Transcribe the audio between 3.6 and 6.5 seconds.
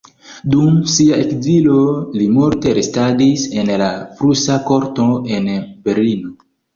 en la prusa korto en Berlino.